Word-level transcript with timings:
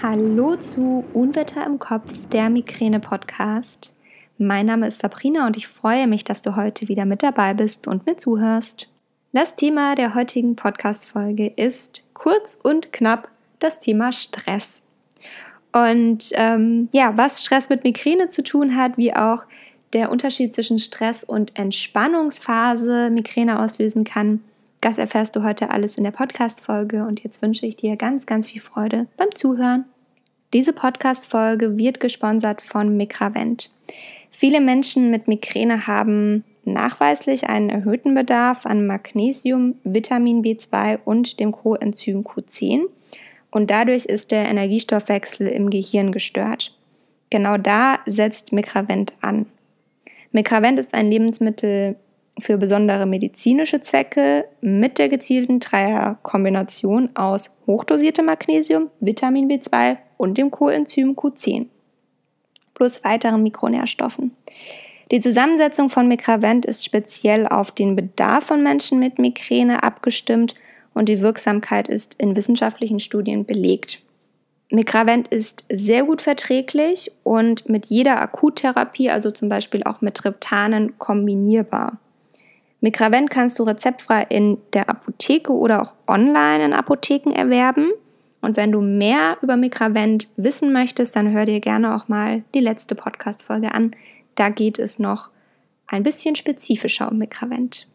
Hallo 0.00 0.54
zu 0.54 1.04
Unwetter 1.12 1.66
im 1.66 1.80
Kopf, 1.80 2.26
der 2.26 2.50
Migräne-Podcast. 2.50 3.96
Mein 4.38 4.66
Name 4.66 4.86
ist 4.86 5.00
Sabrina 5.00 5.44
und 5.44 5.56
ich 5.56 5.66
freue 5.66 6.06
mich, 6.06 6.22
dass 6.22 6.40
du 6.40 6.54
heute 6.54 6.86
wieder 6.86 7.04
mit 7.04 7.24
dabei 7.24 7.52
bist 7.52 7.88
und 7.88 8.06
mir 8.06 8.16
zuhörst. 8.16 8.88
Das 9.32 9.56
Thema 9.56 9.96
der 9.96 10.14
heutigen 10.14 10.54
Podcast-Folge 10.54 11.48
ist 11.48 12.04
kurz 12.14 12.54
und 12.54 12.92
knapp 12.92 13.26
das 13.58 13.80
Thema 13.80 14.12
Stress. 14.12 14.84
Und 15.72 16.30
ähm, 16.34 16.88
ja, 16.92 17.16
was 17.16 17.42
Stress 17.42 17.68
mit 17.68 17.82
Migräne 17.82 18.30
zu 18.30 18.44
tun 18.44 18.76
hat, 18.76 18.98
wie 18.98 19.12
auch 19.16 19.46
der 19.94 20.12
Unterschied 20.12 20.54
zwischen 20.54 20.78
Stress 20.78 21.24
und 21.24 21.58
Entspannungsphase 21.58 23.10
Migräne 23.10 23.58
auslösen 23.58 24.04
kann, 24.04 24.44
das 24.80 24.98
erfährst 24.98 25.34
du 25.34 25.42
heute 25.42 25.70
alles 25.70 25.96
in 25.96 26.04
der 26.04 26.12
Podcast-Folge 26.12 27.04
und 27.04 27.22
jetzt 27.24 27.42
wünsche 27.42 27.66
ich 27.66 27.76
dir 27.76 27.96
ganz, 27.96 28.26
ganz 28.26 28.48
viel 28.48 28.60
Freude 28.60 29.06
beim 29.16 29.34
Zuhören. 29.34 29.84
Diese 30.52 30.72
Podcast-Folge 30.72 31.76
wird 31.76 32.00
gesponsert 32.00 32.62
von 32.62 32.96
Migravent. 32.96 33.70
Viele 34.30 34.60
Menschen 34.60 35.10
mit 35.10 35.28
Migräne 35.28 35.86
haben 35.86 36.44
nachweislich 36.64 37.48
einen 37.48 37.70
erhöhten 37.70 38.14
Bedarf 38.14 38.66
an 38.66 38.86
Magnesium, 38.86 39.74
Vitamin 39.84 40.42
B2 40.42 41.00
und 41.04 41.40
dem 41.40 41.52
Coenzym 41.52 42.22
Q10 42.22 42.84
und 43.50 43.70
dadurch 43.70 44.04
ist 44.04 44.30
der 44.30 44.48
Energiestoffwechsel 44.48 45.48
im 45.48 45.70
Gehirn 45.70 46.12
gestört. 46.12 46.74
Genau 47.30 47.56
da 47.56 47.98
setzt 48.06 48.52
Migravent 48.52 49.14
an. 49.20 49.46
Migravent 50.32 50.78
ist 50.78 50.94
ein 50.94 51.10
Lebensmittel 51.10 51.96
für 52.40 52.58
besondere 52.58 53.06
medizinische 53.06 53.80
Zwecke 53.80 54.46
mit 54.60 54.98
der 54.98 55.08
gezielten 55.08 55.60
Dreierkombination 55.60 57.10
aus 57.14 57.50
hochdosiertem 57.66 58.26
Magnesium, 58.26 58.90
Vitamin 59.00 59.48
B2 59.48 59.96
und 60.16 60.38
dem 60.38 60.50
Coenzym 60.50 61.14
Q10 61.14 61.66
plus 62.78 63.02
weiteren 63.02 63.42
Mikronährstoffen. 63.42 64.30
Die 65.10 65.20
Zusammensetzung 65.20 65.88
von 65.88 66.06
Migravent 66.06 66.64
ist 66.64 66.84
speziell 66.84 67.46
auf 67.46 67.70
den 67.70 67.96
Bedarf 67.96 68.44
von 68.44 68.62
Menschen 68.62 68.98
mit 68.98 69.18
Migräne 69.18 69.82
abgestimmt 69.82 70.54
und 70.94 71.08
die 71.08 71.20
Wirksamkeit 71.20 71.88
ist 71.88 72.14
in 72.18 72.36
wissenschaftlichen 72.36 73.00
Studien 73.00 73.44
belegt. 73.44 74.00
Migravent 74.70 75.28
ist 75.28 75.64
sehr 75.70 76.04
gut 76.04 76.20
verträglich 76.20 77.10
und 77.24 77.68
mit 77.68 77.86
jeder 77.86 78.20
Akuttherapie, 78.20 79.10
also 79.10 79.30
zum 79.30 79.48
Beispiel 79.48 79.82
auch 79.84 80.02
mit 80.02 80.14
Triptanen, 80.16 80.98
kombinierbar. 80.98 81.98
Migravent 82.80 83.30
kannst 83.30 83.58
du 83.58 83.64
rezeptfrei 83.64 84.26
in 84.28 84.58
der 84.72 84.88
Apotheke 84.88 85.52
oder 85.52 85.82
auch 85.82 85.94
online 86.06 86.64
in 86.64 86.72
Apotheken 86.72 87.32
erwerben. 87.32 87.90
Und 88.40 88.56
wenn 88.56 88.70
du 88.70 88.80
mehr 88.80 89.36
über 89.42 89.56
Migravent 89.56 90.28
wissen 90.36 90.72
möchtest, 90.72 91.16
dann 91.16 91.32
hör 91.32 91.44
dir 91.44 91.60
gerne 91.60 91.96
auch 91.96 92.06
mal 92.06 92.44
die 92.54 92.60
letzte 92.60 92.94
Podcast-Folge 92.94 93.74
an. 93.74 93.96
Da 94.36 94.48
geht 94.48 94.78
es 94.78 95.00
noch 95.00 95.30
ein 95.88 96.04
bisschen 96.04 96.36
spezifischer 96.36 97.10
um 97.10 97.18
Migravent. 97.18 97.88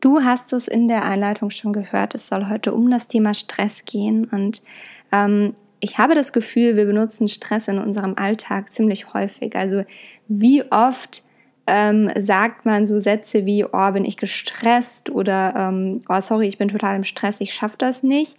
Du 0.00 0.22
hast 0.22 0.52
es 0.52 0.68
in 0.68 0.86
der 0.86 1.04
Einleitung 1.04 1.50
schon 1.50 1.72
gehört, 1.72 2.14
es 2.14 2.28
soll 2.28 2.48
heute 2.48 2.72
um 2.72 2.88
das 2.88 3.08
Thema 3.08 3.34
Stress 3.34 3.84
gehen. 3.84 4.26
Und 4.26 4.62
ähm, 5.10 5.54
ich 5.80 5.98
habe 5.98 6.14
das 6.14 6.32
Gefühl, 6.32 6.76
wir 6.76 6.84
benutzen 6.84 7.26
Stress 7.26 7.66
in 7.66 7.78
unserem 7.78 8.14
Alltag 8.16 8.70
ziemlich 8.72 9.12
häufig. 9.12 9.56
Also 9.56 9.84
wie 10.28 10.62
oft 10.70 11.24
ähm, 11.68 12.10
sagt 12.18 12.64
man 12.64 12.86
so 12.86 12.98
Sätze 12.98 13.44
wie, 13.44 13.62
oh, 13.62 13.92
bin 13.92 14.06
ich 14.06 14.16
gestresst 14.16 15.10
oder 15.10 15.54
ähm, 15.54 16.02
oh, 16.08 16.20
sorry, 16.22 16.48
ich 16.48 16.56
bin 16.56 16.68
total 16.68 16.96
im 16.96 17.04
Stress, 17.04 17.42
ich 17.42 17.52
schaffe 17.52 17.76
das 17.76 18.02
nicht. 18.02 18.36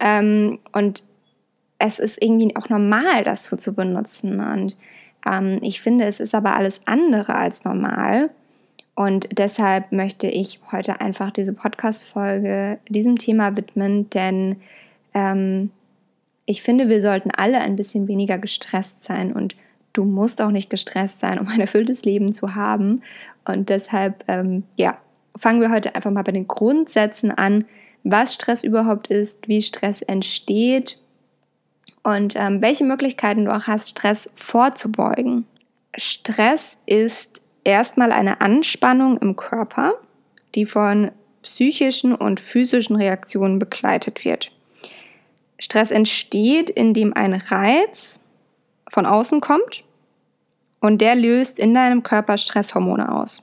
Ähm, 0.00 0.58
und 0.72 1.04
es 1.78 2.00
ist 2.00 2.20
irgendwie 2.20 2.56
auch 2.56 2.68
normal, 2.68 3.22
das 3.22 3.44
so 3.44 3.56
zu 3.56 3.76
benutzen. 3.76 4.40
Und 4.40 4.76
ähm, 5.24 5.60
ich 5.62 5.80
finde, 5.80 6.04
es 6.04 6.18
ist 6.18 6.34
aber 6.34 6.56
alles 6.56 6.80
andere 6.84 7.36
als 7.36 7.62
normal. 7.62 8.30
Und 8.96 9.28
deshalb 9.38 9.92
möchte 9.92 10.26
ich 10.26 10.60
heute 10.72 11.00
einfach 11.00 11.30
diese 11.30 11.52
Podcast-Folge 11.52 12.78
diesem 12.88 13.18
Thema 13.18 13.56
widmen, 13.56 14.10
denn 14.10 14.56
ähm, 15.14 15.70
ich 16.44 16.62
finde, 16.62 16.88
wir 16.88 17.00
sollten 17.00 17.30
alle 17.30 17.60
ein 17.60 17.76
bisschen 17.76 18.08
weniger 18.08 18.38
gestresst 18.38 19.04
sein 19.04 19.32
und 19.32 19.54
du 19.94 20.04
musst 20.04 20.42
auch 20.42 20.50
nicht 20.50 20.68
gestresst 20.68 21.20
sein, 21.20 21.38
um 21.38 21.48
ein 21.48 21.60
erfülltes 21.60 22.04
Leben 22.04 22.32
zu 22.32 22.54
haben. 22.54 23.02
Und 23.46 23.70
deshalb, 23.70 24.24
ähm, 24.28 24.64
ja, 24.76 24.98
fangen 25.36 25.60
wir 25.60 25.70
heute 25.70 25.94
einfach 25.94 26.10
mal 26.10 26.22
bei 26.22 26.32
den 26.32 26.46
Grundsätzen 26.46 27.30
an, 27.30 27.64
was 28.02 28.34
Stress 28.34 28.62
überhaupt 28.62 29.06
ist, 29.06 29.48
wie 29.48 29.62
Stress 29.62 30.02
entsteht 30.02 31.00
und 32.02 32.34
ähm, 32.36 32.60
welche 32.60 32.84
Möglichkeiten 32.84 33.46
du 33.46 33.54
auch 33.54 33.66
hast, 33.66 33.90
Stress 33.90 34.28
vorzubeugen. 34.34 35.46
Stress 35.96 36.76
ist 36.84 37.40
erstmal 37.64 38.12
eine 38.12 38.40
Anspannung 38.42 39.16
im 39.18 39.36
Körper, 39.36 39.94
die 40.54 40.66
von 40.66 41.10
psychischen 41.42 42.14
und 42.14 42.40
physischen 42.40 42.96
Reaktionen 42.96 43.58
begleitet 43.58 44.24
wird. 44.24 44.50
Stress 45.58 45.90
entsteht, 45.90 46.68
indem 46.68 47.14
ein 47.14 47.34
Reiz 47.34 48.20
von 48.88 49.06
außen 49.06 49.40
kommt 49.40 49.84
und 50.80 51.00
der 51.00 51.14
löst 51.14 51.58
in 51.58 51.74
deinem 51.74 52.02
Körper 52.02 52.36
Stresshormone 52.36 53.10
aus. 53.10 53.42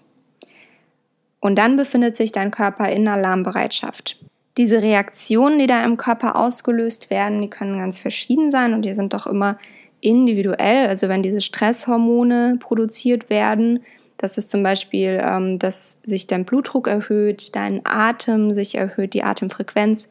Und 1.39 1.55
dann 1.55 1.75
befindet 1.75 2.15
sich 2.15 2.31
dein 2.31 2.51
Körper 2.51 2.89
in 2.89 3.07
Alarmbereitschaft. 3.07 4.23
Diese 4.57 4.81
Reaktionen, 4.81 5.57
die 5.57 5.67
da 5.67 5.83
im 5.83 5.97
Körper 5.97 6.35
ausgelöst 6.35 7.09
werden, 7.09 7.41
die 7.41 7.49
können 7.49 7.79
ganz 7.79 7.97
verschieden 7.97 8.51
sein 8.51 8.73
und 8.73 8.83
die 8.83 8.93
sind 8.93 9.13
doch 9.13 9.25
immer 9.25 9.57
individuell. 10.01 10.87
Also 10.87 11.09
wenn 11.09 11.23
diese 11.23 11.41
Stresshormone 11.41 12.57
produziert 12.59 13.29
werden, 13.29 13.79
das 14.17 14.37
ist 14.37 14.51
zum 14.51 14.61
Beispiel, 14.61 15.19
ähm, 15.23 15.57
dass 15.57 15.97
sich 16.03 16.27
dein 16.27 16.45
Blutdruck 16.45 16.87
erhöht, 16.87 17.55
dein 17.55 17.81
Atem 17.85 18.53
sich 18.53 18.75
erhöht, 18.75 19.15
die 19.15 19.23
Atemfrequenz 19.23 20.09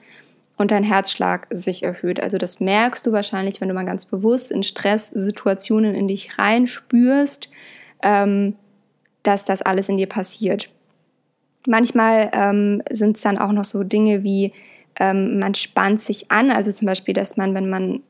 und 0.61 0.71
dein 0.71 0.85
Herzschlag 0.85 1.47
sich 1.49 1.83
erhöht. 1.83 2.21
Also 2.21 2.37
das 2.37 2.61
merkst 2.61 3.07
du 3.07 3.13
wahrscheinlich, 3.13 3.63
wenn 3.63 3.69
du 3.69 3.75
mal 3.75 3.87
ganz 3.87 4.05
bewusst 4.05 4.51
in 4.51 4.63
Stresssituationen 4.63 5.95
in 5.95 6.07
dich 6.07 6.39
reinspürst, 6.39 7.49
ähm, 8.03 8.57
dass 9.23 9.47
das 9.47 9.63
alles 9.63 9.89
in 9.89 9.97
dir 9.97 10.07
passiert. 10.07 10.69
Manchmal 11.67 12.31
ähm, 12.35 12.83
sind 12.91 13.17
es 13.17 13.23
dann 13.23 13.39
auch 13.39 13.53
noch 13.53 13.65
so 13.65 13.85
Dinge 13.85 14.23
wie, 14.23 14.53
ähm, 14.97 15.39
man 15.39 15.55
spannt 15.55 16.03
sich 16.03 16.31
an, 16.31 16.51
also 16.51 16.73
zum 16.73 16.85
Beispiel, 16.85 17.15
dass 17.15 17.39
man, 17.39 17.55
wenn 17.55 17.71
man 17.71 18.03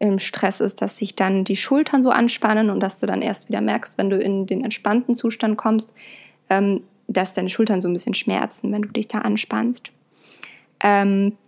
im 0.00 0.18
Stress 0.18 0.60
ist, 0.60 0.82
dass 0.82 0.98
sich 0.98 1.16
dann 1.16 1.44
die 1.44 1.56
Schultern 1.56 2.02
so 2.02 2.10
anspannen 2.10 2.68
und 2.68 2.80
dass 2.80 2.98
du 2.98 3.06
dann 3.06 3.22
erst 3.22 3.48
wieder 3.48 3.62
merkst, 3.62 3.96
wenn 3.96 4.10
du 4.10 4.18
in 4.18 4.46
den 4.46 4.64
entspannten 4.64 5.14
Zustand 5.14 5.56
kommst, 5.56 5.94
ähm, 6.50 6.82
dass 7.08 7.32
deine 7.32 7.48
Schultern 7.48 7.80
so 7.80 7.88
ein 7.88 7.94
bisschen 7.94 8.14
schmerzen, 8.14 8.70
wenn 8.70 8.82
du 8.82 8.90
dich 8.90 9.08
da 9.08 9.20
anspannst. 9.20 9.92
Ähm, 10.80 11.38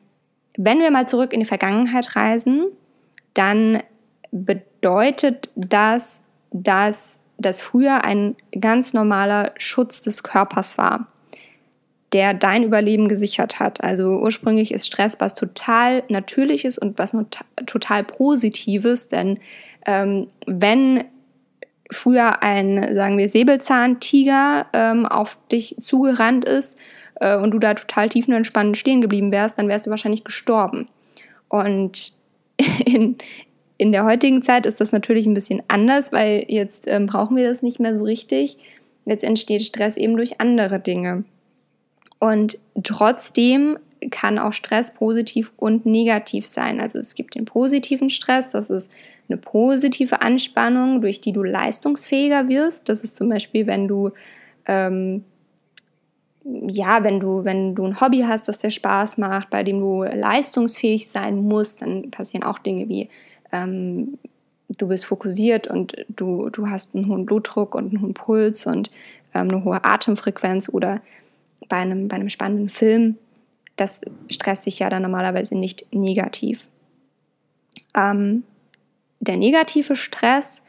wenn 0.56 0.80
wir 0.80 0.90
mal 0.90 1.08
zurück 1.08 1.32
in 1.32 1.40
die 1.40 1.46
Vergangenheit 1.46 2.16
reisen, 2.16 2.66
dann 3.34 3.82
bedeutet 4.30 5.50
das, 5.54 6.20
dass 6.50 7.18
das 7.38 7.60
früher 7.60 8.04
ein 8.04 8.36
ganz 8.58 8.92
normaler 8.92 9.52
Schutz 9.56 10.02
des 10.02 10.22
Körpers 10.22 10.78
war, 10.78 11.08
der 12.12 12.34
dein 12.34 12.62
Überleben 12.62 13.08
gesichert 13.08 13.58
hat. 13.58 13.82
Also 13.82 14.18
ursprünglich 14.18 14.72
ist 14.72 14.86
Stress 14.86 15.16
was 15.18 15.34
total 15.34 16.02
Natürliches 16.08 16.78
und 16.78 16.98
was 16.98 17.16
total 17.66 18.04
Positives, 18.04 19.08
denn 19.08 19.38
ähm, 19.86 20.28
wenn 20.46 21.04
früher 21.90 22.42
ein, 22.42 22.94
sagen 22.94 23.18
wir, 23.18 23.28
Säbelzahntiger 23.28 24.66
ähm, 24.72 25.06
auf 25.06 25.36
dich 25.50 25.76
zugerannt 25.80 26.44
ist 26.44 26.76
äh, 27.22 27.36
und 27.36 27.52
du 27.52 27.58
da 27.58 27.74
total 27.74 28.08
tiefenentspannt 28.08 28.76
stehen 28.76 29.00
geblieben 29.00 29.32
wärst, 29.32 29.58
dann 29.58 29.68
wärst 29.68 29.86
du 29.86 29.90
wahrscheinlich 29.90 30.24
gestorben. 30.24 30.88
Und 31.48 32.12
in, 32.84 33.16
in 33.78 33.92
der 33.92 34.04
heutigen 34.04 34.42
Zeit 34.42 34.66
ist 34.66 34.80
das 34.80 34.92
natürlich 34.92 35.26
ein 35.26 35.34
bisschen 35.34 35.62
anders, 35.68 36.12
weil 36.12 36.44
jetzt 36.48 36.86
ähm, 36.88 37.06
brauchen 37.06 37.36
wir 37.36 37.48
das 37.48 37.62
nicht 37.62 37.80
mehr 37.80 37.94
so 37.96 38.02
richtig. 38.02 38.58
Jetzt 39.04 39.24
entsteht 39.24 39.62
Stress 39.62 39.96
eben 39.96 40.16
durch 40.16 40.40
andere 40.40 40.80
Dinge. 40.80 41.24
Und 42.18 42.58
trotzdem 42.82 43.78
kann 44.10 44.38
auch 44.38 44.52
Stress 44.52 44.92
positiv 44.92 45.52
und 45.56 45.86
negativ 45.86 46.46
sein. 46.46 46.80
Also 46.80 46.98
es 46.98 47.14
gibt 47.14 47.36
den 47.36 47.44
positiven 47.44 48.10
Stress, 48.10 48.50
das 48.50 48.68
ist 48.68 48.92
eine 49.28 49.38
positive 49.38 50.22
Anspannung, 50.22 51.00
durch 51.00 51.20
die 51.20 51.32
du 51.32 51.44
leistungsfähiger 51.44 52.48
wirst. 52.48 52.88
Das 52.88 53.04
ist 53.04 53.16
zum 53.16 53.28
Beispiel, 53.28 53.66
wenn 53.68 53.86
du 53.86 54.10
ähm, 54.66 55.24
ja, 56.44 57.04
wenn 57.04 57.20
du, 57.20 57.44
wenn 57.44 57.74
du 57.74 57.84
ein 57.84 58.00
Hobby 58.00 58.24
hast, 58.26 58.48
das 58.48 58.58
dir 58.58 58.70
Spaß 58.70 59.18
macht, 59.18 59.50
bei 59.50 59.62
dem 59.62 59.78
du 59.78 60.02
leistungsfähig 60.02 61.08
sein 61.08 61.36
musst, 61.44 61.82
dann 61.82 62.10
passieren 62.10 62.44
auch 62.44 62.58
Dinge 62.58 62.88
wie 62.88 63.08
ähm, 63.52 64.18
du 64.78 64.88
bist 64.88 65.04
fokussiert 65.04 65.68
und 65.68 65.94
du, 66.08 66.48
du 66.50 66.68
hast 66.68 66.94
einen 66.94 67.08
hohen 67.08 67.26
Blutdruck 67.26 67.74
und 67.74 67.90
einen 67.90 68.02
hohen 68.02 68.14
Puls 68.14 68.66
und 68.66 68.90
ähm, 69.34 69.48
eine 69.50 69.64
hohe 69.64 69.84
Atemfrequenz 69.84 70.68
oder 70.68 71.00
bei 71.68 71.76
einem, 71.76 72.08
bei 72.08 72.16
einem 72.16 72.28
spannenden 72.28 72.68
Film, 72.68 73.18
das 73.76 74.00
stresst 74.28 74.66
dich 74.66 74.78
ja 74.78 74.90
dann 74.90 75.02
normalerweise 75.02 75.56
nicht 75.56 75.92
negativ. 75.92 76.68
Ähm, 77.94 78.44
der 79.20 79.36
negative 79.36 79.96
Stress, 79.96 80.62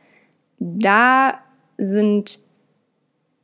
da 0.60 1.40
sind 1.78 2.40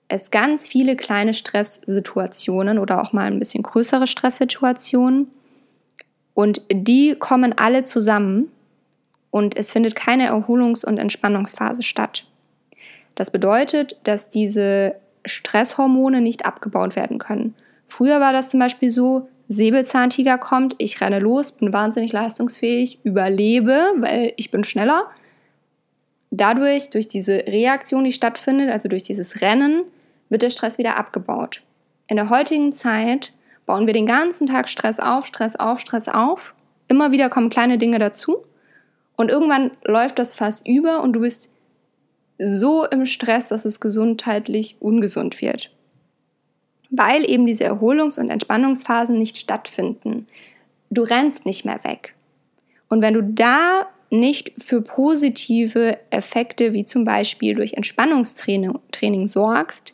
es 0.09 0.31
ganz 0.31 0.67
viele 0.67 0.95
kleine 0.95 1.33
Stresssituationen 1.33 2.79
oder 2.79 3.01
auch 3.01 3.13
mal 3.13 3.27
ein 3.27 3.39
bisschen 3.39 3.63
größere 3.63 4.07
Stresssituationen. 4.07 5.27
Und 6.33 6.61
die 6.71 7.15
kommen 7.15 7.57
alle 7.57 7.85
zusammen 7.85 8.51
und 9.31 9.55
es 9.55 9.71
findet 9.71 9.95
keine 9.95 10.29
Erholungs- 10.29 10.83
und 10.83 10.97
Entspannungsphase 10.97 11.83
statt. 11.83 12.25
Das 13.15 13.31
bedeutet, 13.31 13.97
dass 14.03 14.29
diese 14.29 14.95
Stresshormone 15.25 16.21
nicht 16.21 16.45
abgebaut 16.45 16.95
werden 16.95 17.19
können. 17.19 17.53
Früher 17.87 18.19
war 18.19 18.33
das 18.33 18.49
zum 18.49 18.59
Beispiel 18.59 18.89
so, 18.89 19.29
Säbelzahntiger 19.47 20.37
kommt, 20.37 20.75
ich 20.77 21.01
renne 21.01 21.19
los, 21.19 21.51
bin 21.51 21.73
wahnsinnig 21.73 22.13
leistungsfähig, 22.13 22.99
überlebe, 23.03 23.93
weil 23.97 24.33
ich 24.37 24.51
bin 24.51 24.63
schneller. 24.63 25.07
Dadurch, 26.29 26.91
durch 26.91 27.07
diese 27.07 27.37
Reaktion, 27.47 28.03
die 28.03 28.11
stattfindet, 28.11 28.69
also 28.69 28.87
durch 28.87 29.01
dieses 29.01 29.41
Rennen, 29.41 29.85
wird 30.29 30.41
der 30.41 30.49
Stress 30.49 30.77
wieder 30.77 30.97
abgebaut. 30.97 31.61
In 32.07 32.15
der 32.15 32.29
heutigen 32.29 32.73
Zeit 32.73 33.33
bauen 33.65 33.85
wir 33.85 33.93
den 33.93 34.05
ganzen 34.05 34.47
Tag 34.47 34.69
Stress 34.69 34.99
auf, 34.99 35.25
Stress 35.25 35.55
auf, 35.55 35.79
Stress 35.79 36.07
auf. 36.07 36.55
Immer 36.87 37.11
wieder 37.11 37.29
kommen 37.29 37.49
kleine 37.49 37.77
Dinge 37.77 37.99
dazu. 37.99 38.45
Und 39.15 39.29
irgendwann 39.29 39.71
läuft 39.83 40.17
das 40.17 40.33
Fass 40.33 40.63
über 40.65 41.01
und 41.01 41.13
du 41.13 41.19
bist 41.19 41.51
so 42.37 42.85
im 42.85 43.05
Stress, 43.05 43.49
dass 43.49 43.65
es 43.65 43.79
gesundheitlich 43.79 44.77
ungesund 44.79 45.41
wird 45.41 45.71
weil 46.89 47.29
eben 47.29 47.45
diese 47.45 47.65
Erholungs- 47.65 48.19
und 48.19 48.29
Entspannungsphasen 48.29 49.17
nicht 49.17 49.37
stattfinden. 49.37 50.25
Du 50.89 51.03
rennst 51.03 51.45
nicht 51.45 51.65
mehr 51.65 51.79
weg. 51.83 52.15
Und 52.89 53.01
wenn 53.01 53.13
du 53.13 53.23
da 53.23 53.87
nicht 54.09 54.53
für 54.57 54.81
positive 54.81 55.97
Effekte 56.09 56.73
wie 56.73 56.83
zum 56.83 57.03
Beispiel 57.03 57.53
durch 57.53 57.73
Entspannungstraining 57.73 58.79
Training 58.91 59.27
sorgst 59.27 59.93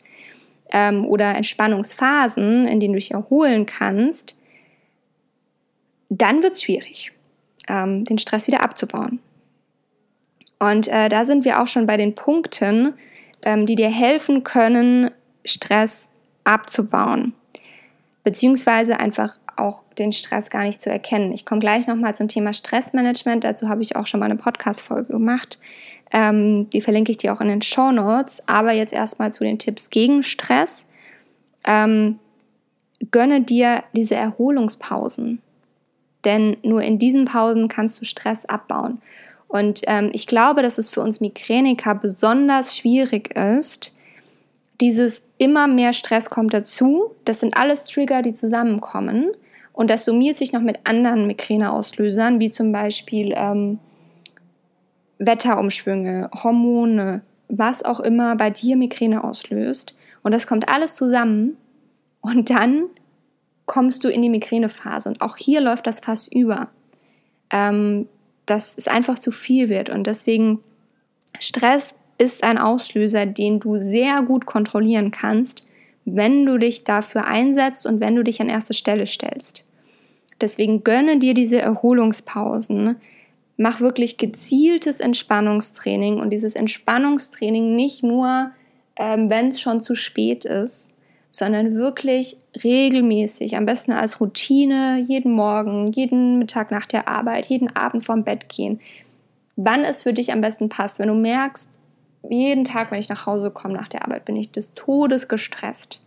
ähm, 0.72 1.04
oder 1.04 1.34
Entspannungsphasen, 1.34 2.66
in 2.66 2.80
denen 2.80 2.94
du 2.94 2.98
dich 2.98 3.12
erholen 3.12 3.66
kannst, 3.66 4.36
dann 6.08 6.42
wird 6.42 6.54
es 6.54 6.62
schwierig, 6.62 7.12
ähm, 7.68 8.04
den 8.04 8.18
Stress 8.18 8.46
wieder 8.46 8.62
abzubauen. 8.62 9.18
Und 10.58 10.88
äh, 10.88 11.08
da 11.08 11.24
sind 11.24 11.44
wir 11.44 11.62
auch 11.62 11.68
schon 11.68 11.86
bei 11.86 11.96
den 11.96 12.14
Punkten, 12.14 12.94
ähm, 13.44 13.66
die 13.66 13.74
dir 13.74 13.90
helfen 13.90 14.44
können, 14.44 15.10
Stress 15.44 16.08
abzubauen, 16.44 17.34
beziehungsweise 18.24 18.98
einfach 18.98 19.36
auch 19.56 19.84
den 19.98 20.12
Stress 20.12 20.50
gar 20.50 20.64
nicht 20.64 20.80
zu 20.80 20.90
erkennen. 20.90 21.32
Ich 21.32 21.46
komme 21.46 21.60
gleich 21.60 21.86
nochmal 21.86 22.14
zum 22.14 22.28
Thema 22.28 22.52
Stressmanagement. 22.52 23.44
Dazu 23.44 23.68
habe 23.68 23.82
ich 23.82 23.96
auch 23.96 24.06
schon 24.06 24.20
mal 24.20 24.26
eine 24.26 24.36
Podcast-Folge 24.36 25.12
gemacht. 25.12 25.58
Ähm, 26.12 26.70
die 26.70 26.80
verlinke 26.80 27.10
ich 27.10 27.18
dir 27.18 27.32
auch 27.32 27.40
in 27.40 27.48
den 27.48 27.62
Show 27.62 27.90
Notes. 27.92 28.46
Aber 28.48 28.72
jetzt 28.72 28.92
erstmal 28.92 29.32
zu 29.32 29.44
den 29.44 29.58
Tipps 29.58 29.90
gegen 29.90 30.22
Stress. 30.22 30.86
Ähm, 31.66 32.18
gönne 33.10 33.42
dir 33.42 33.84
diese 33.94 34.14
Erholungspausen. 34.14 35.42
Denn 36.24 36.56
nur 36.62 36.82
in 36.82 36.98
diesen 36.98 37.24
Pausen 37.24 37.68
kannst 37.68 38.00
du 38.00 38.04
Stress 38.04 38.44
abbauen. 38.46 39.00
Und 39.48 39.82
ähm, 39.86 40.10
ich 40.12 40.26
glaube, 40.26 40.62
dass 40.62 40.78
es 40.78 40.90
für 40.90 41.00
uns 41.00 41.20
Migräniker 41.20 41.94
besonders 41.94 42.76
schwierig 42.76 43.36
ist, 43.36 43.92
dieses 44.80 45.22
immer 45.38 45.66
mehr 45.66 45.92
Stress 45.92 46.28
kommt 46.28 46.52
dazu. 46.52 47.12
Das 47.24 47.40
sind 47.40 47.56
alles 47.56 47.84
Trigger, 47.84 48.22
die 48.22 48.34
zusammenkommen. 48.34 49.30
Und 49.72 49.90
das 49.90 50.04
summiert 50.04 50.36
sich 50.36 50.52
noch 50.52 50.60
mit 50.60 50.80
anderen 50.84 51.26
Migräneauslösern, 51.26 52.40
wie 52.40 52.50
zum 52.50 52.72
Beispiel 52.72 53.32
ähm, 53.36 53.78
Wetterumschwünge, 55.18 56.30
Hormone, 56.42 57.22
was 57.48 57.82
auch 57.82 58.00
immer 58.00 58.36
bei 58.36 58.50
dir 58.50 58.76
Migräne 58.76 59.24
auslöst. 59.24 59.94
Und 60.22 60.32
das 60.32 60.46
kommt 60.46 60.68
alles 60.68 60.94
zusammen. 60.94 61.56
Und 62.20 62.50
dann 62.50 62.86
kommst 63.66 64.04
du 64.04 64.08
in 64.08 64.22
die 64.22 64.28
Migränephase. 64.28 65.08
Und 65.08 65.20
auch 65.20 65.36
hier 65.36 65.60
läuft 65.60 65.86
das 65.86 66.00
fast 66.00 66.34
über. 66.34 66.68
Ähm, 67.50 68.08
dass 68.46 68.74
es 68.76 68.88
einfach 68.88 69.18
zu 69.18 69.30
viel 69.30 69.68
wird. 69.68 69.90
Und 69.90 70.06
deswegen 70.06 70.60
Stress 71.40 71.96
ist 72.18 72.44
ein 72.44 72.58
Auslöser, 72.58 73.26
den 73.26 73.60
du 73.60 73.78
sehr 73.78 74.22
gut 74.22 74.46
kontrollieren 74.46 75.10
kannst, 75.10 75.66
wenn 76.04 76.46
du 76.46 76.56
dich 76.56 76.84
dafür 76.84 77.26
einsetzt 77.26 77.86
und 77.86 78.00
wenn 78.00 78.14
du 78.14 78.22
dich 78.22 78.40
an 78.40 78.48
erste 78.48 78.72
Stelle 78.72 79.06
stellst. 79.06 79.64
Deswegen 80.40 80.84
gönne 80.84 81.18
dir 81.18 81.34
diese 81.34 81.60
Erholungspausen. 81.60 82.96
Mach 83.56 83.80
wirklich 83.80 84.18
gezieltes 84.18 85.00
Entspannungstraining 85.00 86.20
und 86.20 86.30
dieses 86.30 86.54
Entspannungstraining 86.54 87.74
nicht 87.74 88.02
nur, 88.02 88.50
ähm, 88.96 89.30
wenn 89.30 89.48
es 89.48 89.60
schon 89.60 89.82
zu 89.82 89.94
spät 89.94 90.44
ist, 90.44 90.90
sondern 91.30 91.74
wirklich 91.74 92.38
regelmäßig, 92.62 93.56
am 93.56 93.66
besten 93.66 93.92
als 93.92 94.20
Routine, 94.20 95.04
jeden 95.06 95.32
Morgen, 95.32 95.92
jeden 95.92 96.38
Mittag 96.38 96.70
nach 96.70 96.86
der 96.86 97.08
Arbeit, 97.08 97.46
jeden 97.46 97.74
Abend 97.76 98.04
vorm 98.04 98.24
Bett 98.24 98.48
gehen. 98.48 98.80
Wann 99.56 99.84
es 99.84 100.02
für 100.02 100.12
dich 100.12 100.32
am 100.32 100.40
besten 100.40 100.68
passt, 100.68 100.98
wenn 100.98 101.08
du 101.08 101.14
merkst, 101.14 101.78
jeden 102.28 102.64
Tag, 102.64 102.90
wenn 102.90 103.00
ich 103.00 103.08
nach 103.08 103.26
Hause 103.26 103.50
komme 103.50 103.74
nach 103.74 103.88
der 103.88 104.04
Arbeit, 104.04 104.24
bin 104.24 104.36
ich 104.36 104.50
des 104.50 104.74
Todes 104.74 105.28
gestresst. 105.28 106.00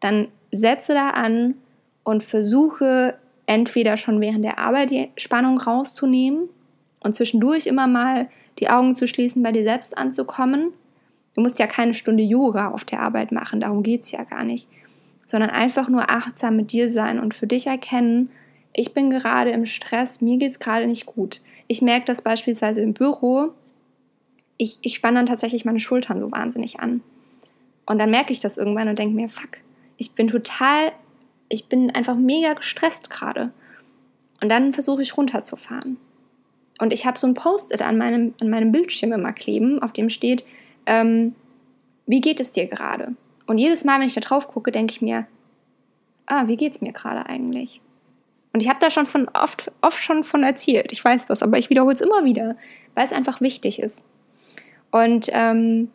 Dann 0.00 0.28
setze 0.52 0.92
da 0.92 1.10
an 1.10 1.54
und 2.02 2.22
versuche 2.22 3.14
entweder 3.46 3.96
schon 3.96 4.20
während 4.20 4.44
der 4.44 4.58
Arbeit 4.58 4.90
die 4.90 5.10
Spannung 5.16 5.58
rauszunehmen 5.58 6.48
und 7.04 7.14
zwischendurch 7.14 7.66
immer 7.66 7.86
mal 7.86 8.28
die 8.58 8.68
Augen 8.68 8.96
zu 8.96 9.06
schließen, 9.06 9.42
bei 9.42 9.52
dir 9.52 9.62
selbst 9.62 9.96
anzukommen. 9.96 10.72
Du 11.34 11.40
musst 11.40 11.58
ja 11.58 11.66
keine 11.66 11.94
Stunde 11.94 12.22
Yoga 12.22 12.70
auf 12.70 12.84
der 12.84 13.00
Arbeit 13.00 13.30
machen, 13.30 13.60
darum 13.60 13.82
geht 13.82 14.02
es 14.02 14.10
ja 14.10 14.24
gar 14.24 14.44
nicht, 14.44 14.68
sondern 15.26 15.50
einfach 15.50 15.88
nur 15.88 16.10
achtsam 16.10 16.56
mit 16.56 16.72
dir 16.72 16.88
sein 16.88 17.20
und 17.20 17.34
für 17.34 17.46
dich 17.46 17.66
erkennen, 17.66 18.30
ich 18.72 18.92
bin 18.92 19.10
gerade 19.10 19.50
im 19.50 19.66
Stress, 19.66 20.20
mir 20.20 20.36
geht 20.36 20.50
es 20.50 20.58
gerade 20.58 20.86
nicht 20.86 21.06
gut. 21.06 21.40
Ich 21.68 21.80
merke 21.80 22.06
das 22.06 22.22
beispielsweise 22.22 22.80
im 22.80 22.92
Büro, 22.92 23.50
ich, 24.56 24.78
ich 24.82 24.94
spanne 24.94 25.18
dann 25.18 25.26
tatsächlich 25.26 25.64
meine 25.64 25.80
Schultern 25.80 26.20
so 26.20 26.30
wahnsinnig 26.32 26.80
an. 26.80 27.00
Und 27.86 27.98
dann 27.98 28.10
merke 28.10 28.32
ich 28.32 28.40
das 28.40 28.56
irgendwann 28.56 28.88
und 28.88 28.98
denke 28.98 29.14
mir, 29.14 29.28
fuck, 29.28 29.58
ich 29.96 30.12
bin 30.12 30.28
total, 30.28 30.92
ich 31.48 31.68
bin 31.68 31.90
einfach 31.90 32.16
mega 32.16 32.54
gestresst 32.54 33.10
gerade. 33.10 33.52
Und 34.42 34.48
dann 34.48 34.72
versuche 34.72 35.02
ich 35.02 35.16
runterzufahren. 35.16 35.98
Und 36.78 36.92
ich 36.92 37.06
habe 37.06 37.18
so 37.18 37.26
ein 37.26 37.34
Post-it 37.34 37.82
an 37.82 37.98
meinem, 37.98 38.34
an 38.40 38.50
meinem 38.50 38.72
Bildschirm 38.72 39.12
immer 39.12 39.32
kleben, 39.32 39.82
auf 39.82 39.92
dem 39.92 40.10
steht, 40.10 40.44
ähm, 40.86 41.34
wie 42.06 42.20
geht 42.20 42.40
es 42.40 42.52
dir 42.52 42.66
gerade? 42.66 43.14
Und 43.46 43.58
jedes 43.58 43.84
Mal, 43.84 44.00
wenn 44.00 44.06
ich 44.06 44.14
da 44.14 44.20
drauf 44.20 44.48
gucke, 44.48 44.72
denke 44.72 44.92
ich 44.92 45.02
mir, 45.02 45.26
ah, 46.26 46.46
wie 46.46 46.56
geht 46.56 46.74
es 46.74 46.80
mir 46.80 46.92
gerade 46.92 47.26
eigentlich? 47.26 47.80
Und 48.52 48.62
ich 48.62 48.68
habe 48.68 48.78
da 48.80 48.90
schon 48.90 49.06
von 49.06 49.28
oft, 49.34 49.70
oft 49.82 50.02
schon 50.02 50.24
von 50.24 50.44
erzählt, 50.44 50.92
ich 50.92 51.04
weiß 51.04 51.26
das, 51.26 51.42
aber 51.42 51.58
ich 51.58 51.70
wiederhole 51.70 51.94
es 51.94 52.00
immer 52.00 52.24
wieder, 52.24 52.56
weil 52.94 53.04
es 53.04 53.12
einfach 53.12 53.40
wichtig 53.40 53.80
ist. 53.80 54.06
Und 54.90 55.28
ähm, 55.32 55.90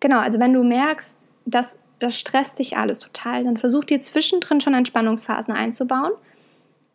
genau, 0.00 0.18
also 0.18 0.40
wenn 0.40 0.54
du 0.54 0.64
merkst, 0.64 1.14
dass 1.44 1.76
das 1.98 2.18
stresst 2.18 2.58
dich 2.58 2.76
alles 2.76 3.00
total, 3.00 3.44
dann 3.44 3.58
versuch 3.58 3.84
dir 3.84 4.00
zwischendrin 4.00 4.60
schon 4.60 4.74
Entspannungsphasen 4.74 5.54
einzubauen. 5.54 6.12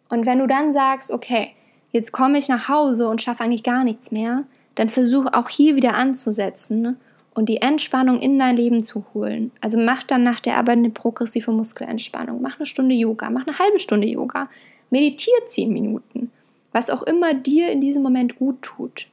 Und 0.09 0.25
wenn 0.25 0.39
du 0.39 0.47
dann 0.47 0.73
sagst, 0.73 1.11
okay, 1.11 1.53
jetzt 1.97 2.11
komme 2.11 2.37
ich 2.37 2.47
nach 2.47 2.69
Hause 2.69 3.09
und 3.09 3.21
schaffe 3.21 3.43
eigentlich 3.43 3.63
gar 3.63 3.83
nichts 3.83 4.11
mehr, 4.11 4.43
dann 4.75 4.87
versuch 4.87 5.25
auch 5.33 5.49
hier 5.49 5.75
wieder 5.75 5.95
anzusetzen 5.95 6.97
und 7.33 7.49
die 7.49 7.61
Entspannung 7.61 8.19
in 8.19 8.37
dein 8.37 8.55
Leben 8.55 8.83
zu 8.83 9.05
holen. 9.13 9.51
Also 9.61 9.79
mach 9.79 10.03
dann 10.03 10.23
nach 10.23 10.39
der 10.39 10.57
Arbeit 10.57 10.77
eine 10.77 10.91
progressive 10.91 11.51
Muskelentspannung, 11.51 12.41
mach 12.41 12.57
eine 12.57 12.65
Stunde 12.67 12.95
Yoga, 12.95 13.29
mach 13.31 13.47
eine 13.47 13.57
halbe 13.57 13.79
Stunde 13.79 14.07
Yoga, 14.07 14.49
meditiere 14.91 15.45
zehn 15.47 15.73
Minuten, 15.73 16.31
was 16.71 16.89
auch 16.89 17.03
immer 17.03 17.33
dir 17.33 17.71
in 17.71 17.81
diesem 17.81 18.03
Moment 18.03 18.37
gut 18.37 18.61
tut. 18.61 19.07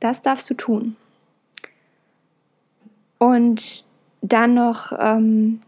Das 0.00 0.20
darfst 0.20 0.48
du 0.50 0.54
tun. 0.54 0.96
Und 3.18 3.84
dann 4.20 4.54
noch 4.54 4.92
ähm, 4.98 5.60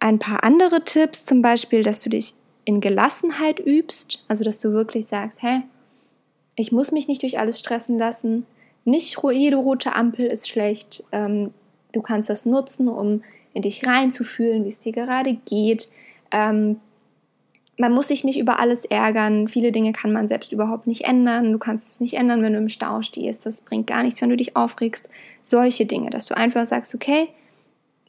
ein 0.00 0.18
paar 0.18 0.42
andere 0.42 0.84
Tipps, 0.84 1.26
zum 1.26 1.42
Beispiel, 1.42 1.84
dass 1.84 2.00
du 2.00 2.10
dich 2.10 2.34
in 2.64 2.80
Gelassenheit 2.80 3.60
übst, 3.60 4.24
also 4.28 4.44
dass 4.44 4.60
du 4.60 4.72
wirklich 4.72 5.06
sagst, 5.06 5.42
hey, 5.42 5.62
ich 6.56 6.72
muss 6.72 6.92
mich 6.92 7.08
nicht 7.08 7.22
durch 7.22 7.38
alles 7.38 7.58
stressen 7.58 7.98
lassen, 7.98 8.46
nicht 8.84 9.16
jede 9.32 9.56
rote 9.56 9.94
Ampel 9.94 10.26
ist 10.26 10.48
schlecht, 10.48 11.04
ähm, 11.12 11.52
du 11.92 12.02
kannst 12.02 12.30
das 12.30 12.44
nutzen, 12.44 12.88
um 12.88 13.22
in 13.54 13.62
dich 13.62 13.86
reinzufühlen, 13.86 14.64
wie 14.64 14.68
es 14.68 14.80
dir 14.80 14.92
gerade 14.92 15.34
geht. 15.46 15.88
Ähm, 16.30 16.80
man 17.78 17.92
muss 17.92 18.08
sich 18.08 18.24
nicht 18.24 18.38
über 18.38 18.60
alles 18.60 18.84
ärgern. 18.84 19.48
Viele 19.48 19.72
Dinge 19.72 19.92
kann 19.92 20.12
man 20.12 20.28
selbst 20.28 20.52
überhaupt 20.52 20.86
nicht 20.86 21.04
ändern. 21.04 21.52
Du 21.52 21.58
kannst 21.58 21.92
es 21.92 22.00
nicht 22.00 22.14
ändern, 22.14 22.42
wenn 22.42 22.52
du 22.52 22.58
im 22.58 22.68
Stau 22.68 23.02
stehst. 23.02 23.46
Das 23.46 23.60
bringt 23.60 23.86
gar 23.86 24.02
nichts, 24.02 24.20
wenn 24.20 24.28
du 24.28 24.36
dich 24.36 24.56
aufregst. 24.56 25.08
Solche 25.42 25.86
Dinge, 25.86 26.10
dass 26.10 26.26
du 26.26 26.36
einfach 26.36 26.66
sagst, 26.66 26.94
okay, 26.94 27.28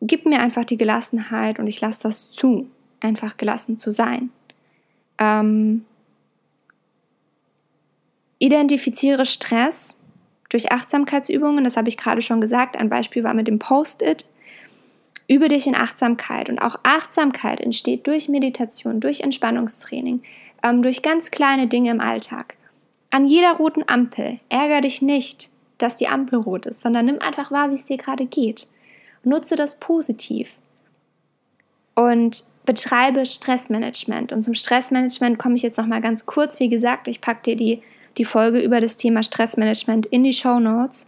gib 0.01 0.25
mir 0.25 0.39
einfach 0.39 0.65
die 0.65 0.77
Gelassenheit 0.77 1.59
und 1.59 1.67
ich 1.67 1.81
lasse 1.81 2.03
das 2.03 2.31
zu, 2.31 2.67
einfach 2.99 3.37
gelassen 3.37 3.79
zu 3.79 3.91
sein. 3.91 4.29
Ähm 5.17 5.85
identifiziere 8.39 9.25
Stress 9.25 9.93
durch 10.49 10.71
Achtsamkeitsübungen. 10.71 11.63
Das 11.63 11.77
habe 11.77 11.89
ich 11.89 11.97
gerade 11.97 12.21
schon 12.21 12.41
gesagt. 12.41 12.77
Ein 12.77 12.89
Beispiel 12.89 13.23
war 13.23 13.33
mit 13.33 13.47
dem 13.47 13.59
Post-it. 13.59 14.25
Übe 15.27 15.47
dich 15.47 15.67
in 15.67 15.75
Achtsamkeit. 15.75 16.49
Und 16.49 16.59
auch 16.59 16.77
Achtsamkeit 16.83 17.59
entsteht 17.59 18.05
durch 18.07 18.29
Meditation, 18.29 18.99
durch 18.99 19.21
Entspannungstraining, 19.21 20.21
ähm, 20.63 20.83
durch 20.83 21.01
ganz 21.01 21.31
kleine 21.31 21.67
Dinge 21.67 21.91
im 21.91 22.01
Alltag. 22.01 22.57
An 23.09 23.25
jeder 23.25 23.53
roten 23.53 23.83
Ampel 23.87 24.39
ärgere 24.49 24.81
dich 24.81 25.01
nicht, 25.01 25.49
dass 25.77 25.95
die 25.95 26.07
Ampel 26.07 26.39
rot 26.39 26.65
ist, 26.65 26.81
sondern 26.81 27.05
nimm 27.05 27.19
einfach 27.19 27.51
wahr, 27.51 27.71
wie 27.71 27.75
es 27.75 27.85
dir 27.85 27.97
gerade 27.97 28.25
geht. 28.25 28.67
Nutze 29.23 29.55
das 29.55 29.79
positiv 29.79 30.59
und 31.95 32.43
betreibe 32.65 33.25
Stressmanagement. 33.25 34.31
Und 34.31 34.43
zum 34.43 34.53
Stressmanagement 34.53 35.37
komme 35.37 35.55
ich 35.55 35.61
jetzt 35.61 35.77
noch 35.77 35.85
mal 35.85 36.01
ganz 36.01 36.25
kurz. 36.25 36.59
Wie 36.59 36.69
gesagt, 36.69 37.07
ich 37.07 37.21
packe 37.21 37.43
dir 37.43 37.55
die, 37.55 37.79
die 38.17 38.25
Folge 38.25 38.59
über 38.59 38.81
das 38.81 38.97
Thema 38.97 39.23
Stressmanagement 39.23 40.05
in 40.07 40.23
die 40.23 40.33
Show 40.33 40.59
Notes. 40.59 41.05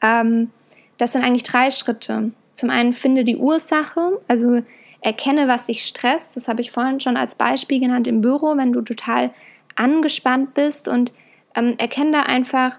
Ähm, 0.00 0.50
das 0.98 1.12
sind 1.12 1.24
eigentlich 1.24 1.44
drei 1.44 1.70
Schritte. 1.70 2.32
Zum 2.54 2.70
einen 2.70 2.92
finde 2.92 3.24
die 3.24 3.36
Ursache, 3.36 4.20
also 4.28 4.62
erkenne, 5.00 5.48
was 5.48 5.66
dich 5.66 5.84
stresst. 5.84 6.36
Das 6.36 6.48
habe 6.48 6.60
ich 6.60 6.70
vorhin 6.70 7.00
schon 7.00 7.16
als 7.16 7.34
Beispiel 7.34 7.80
genannt 7.80 8.06
im 8.06 8.20
Büro, 8.20 8.56
wenn 8.56 8.72
du 8.72 8.82
total 8.82 9.30
angespannt 9.74 10.54
bist 10.54 10.88
und 10.88 11.12
ähm, 11.56 11.74
erkenne 11.78 12.12
da 12.12 12.20
einfach, 12.22 12.78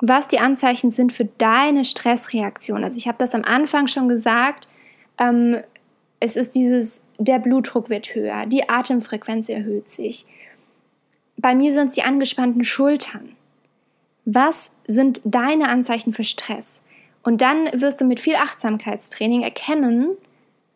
was 0.00 0.26
die 0.26 0.40
Anzeichen 0.40 0.90
sind 0.90 1.12
für 1.12 1.26
deine 1.38 1.84
Stressreaktion. 1.84 2.82
Also 2.82 2.98
ich 2.98 3.06
habe 3.06 3.18
das 3.18 3.34
am 3.34 3.44
Anfang 3.44 3.86
schon 3.86 4.08
gesagt, 4.08 4.66
ähm, 5.18 5.58
es 6.22 6.36
ist 6.36 6.54
dieses, 6.54 7.00
der 7.18 7.40
Blutdruck 7.40 7.90
wird 7.90 8.14
höher, 8.14 8.46
die 8.46 8.68
Atemfrequenz 8.68 9.48
erhöht 9.48 9.88
sich. 9.88 10.24
Bei 11.36 11.56
mir 11.56 11.72
sind 11.72 11.88
es 11.88 11.94
die 11.94 12.04
angespannten 12.04 12.62
Schultern. 12.62 13.34
Was 14.24 14.70
sind 14.86 15.20
deine 15.24 15.68
Anzeichen 15.68 16.12
für 16.12 16.22
Stress? 16.22 16.80
Und 17.24 17.42
dann 17.42 17.68
wirst 17.72 18.00
du 18.00 18.04
mit 18.04 18.20
viel 18.20 18.36
Achtsamkeitstraining 18.36 19.42
erkennen, 19.42 20.10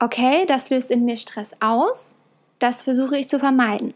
okay, 0.01 0.47
das 0.47 0.69
löst 0.71 0.91
in 0.91 1.05
mir 1.05 1.17
Stress 1.17 1.53
aus, 1.61 2.17
das 2.59 2.83
versuche 2.83 3.17
ich 3.17 3.29
zu 3.29 3.39
vermeiden. 3.39 3.95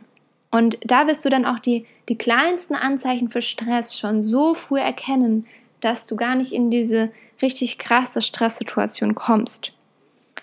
Und 0.52 0.78
da 0.84 1.08
wirst 1.08 1.24
du 1.24 1.30
dann 1.30 1.46
auch 1.46 1.58
die, 1.58 1.84
die 2.08 2.16
kleinsten 2.16 2.76
Anzeichen 2.76 3.28
für 3.28 3.42
Stress 3.42 3.98
schon 3.98 4.22
so 4.22 4.54
früh 4.54 4.78
erkennen, 4.78 5.48
dass 5.80 6.06
du 6.06 6.14
gar 6.14 6.36
nicht 6.36 6.52
in 6.52 6.70
diese 6.70 7.10
richtig 7.42 7.78
krasse 7.78 8.22
Stresssituation 8.22 9.16
kommst. 9.16 9.72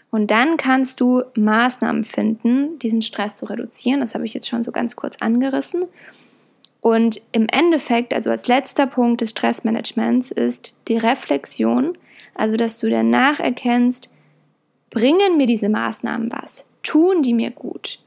Und 0.09 0.31
dann 0.31 0.57
kannst 0.57 1.01
du 1.01 1.23
Maßnahmen 1.35 2.03
finden, 2.03 2.79
diesen 2.79 3.01
Stress 3.01 3.35
zu 3.35 3.45
reduzieren. 3.45 3.99
Das 3.99 4.15
habe 4.15 4.25
ich 4.25 4.33
jetzt 4.33 4.47
schon 4.47 4.63
so 4.63 4.71
ganz 4.71 4.95
kurz 4.95 5.17
angerissen. 5.17 5.85
Und 6.79 7.21
im 7.31 7.47
Endeffekt, 7.49 8.13
also 8.13 8.29
als 8.29 8.47
letzter 8.47 8.87
Punkt 8.87 9.21
des 9.21 9.31
Stressmanagements, 9.31 10.31
ist 10.31 10.73
die 10.87 10.97
Reflexion, 10.97 11.97
also 12.35 12.55
dass 12.55 12.79
du 12.79 12.89
danach 12.89 13.39
erkennst, 13.39 14.09
bringen 14.89 15.37
mir 15.37 15.47
diese 15.47 15.69
Maßnahmen 15.69 16.31
was? 16.31 16.65
Tun 16.83 17.21
die 17.21 17.33
mir 17.33 17.51
gut? 17.51 17.99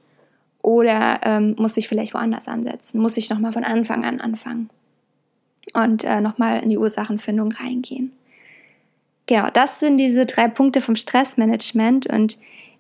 Oder 0.63 1.21
ähm, 1.23 1.55
muss 1.59 1.77
ich 1.77 1.89
vielleicht 1.89 2.15
woanders 2.15 2.49
ansetzen? 2.49 3.01
Muss 3.01 3.17
ich 3.17 3.29
nochmal 3.29 3.53
von 3.53 3.65
Anfang 3.65 4.05
an 4.05 4.21
anfangen? 4.21 4.71
Und 5.75 6.05
äh, 6.05 6.21
nochmal 6.21 6.63
in 6.63 6.71
die 6.71 6.79
Ursachenfindung 6.79 7.53
reingehen. 7.53 8.13
Genau, 9.31 9.49
das 9.53 9.79
sind 9.79 9.99
diese 9.99 10.27
drei 10.27 10.49
Punkte 10.49 10.81
vom 10.81 10.97
Stressmanagement 10.97 12.09
und 12.09 12.37